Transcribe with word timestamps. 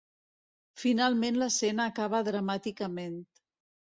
Finalment 0.83 1.37
l'escena 1.41 1.85
acaba 1.91 2.23
dramàticament. 2.31 3.21